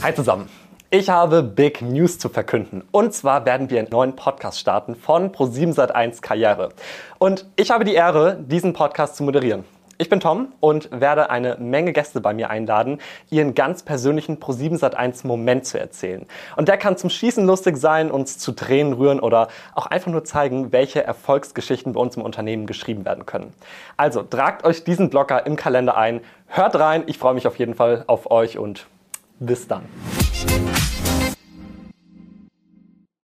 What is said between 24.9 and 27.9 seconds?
Blogger im Kalender ein, hört rein, ich freue mich auf jeden